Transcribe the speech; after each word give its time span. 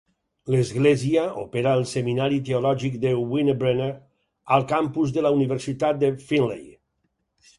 L'església 0.53 1.23
opera 1.41 1.73
el 1.79 1.83
seminari 1.89 2.39
teològic 2.47 2.95
de 3.03 3.11
Winebrenner 3.33 3.91
al 4.57 4.65
campus 4.71 5.13
de 5.19 5.27
la 5.27 5.35
Universitat 5.39 6.03
de 6.05 6.13
Findlay. 6.31 6.65